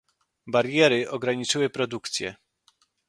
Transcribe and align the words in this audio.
Bariery 0.47 1.07
ograniczyły 1.09 1.69
produkcję 1.69 2.35